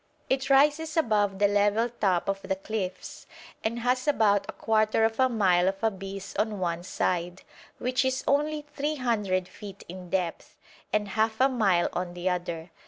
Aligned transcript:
It 0.31 0.49
rises 0.49 0.97
above 0.97 1.37
the 1.37 1.47
level 1.47 1.87
top 1.87 2.27
of 2.27 2.41
the 2.41 2.55
cliffs, 2.55 3.27
and 3.63 3.77
has 3.81 4.07
about 4.07 4.49
a 4.49 4.51
quarter 4.51 5.05
of 5.05 5.19
a 5.19 5.29
mile 5.29 5.67
of 5.67 5.83
abyss 5.83 6.35
on 6.39 6.57
one 6.59 6.81
side, 6.81 7.43
which 7.77 8.03
is 8.03 8.23
only 8.27 8.63
300 8.73 9.47
feet 9.47 9.83
in 9.87 10.09
depth, 10.09 10.57
and 10.91 11.09
half 11.09 11.39
a 11.39 11.47
mile 11.47 11.87
on 11.93 12.15
the 12.15 12.27
other. 12.29 12.71